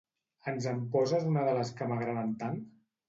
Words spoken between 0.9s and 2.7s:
poses una de les que m'agraden tant?